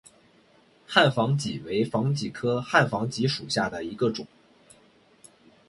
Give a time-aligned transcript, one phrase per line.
[0.87, 4.25] 汉防己为防己科汉防己属下的一个种。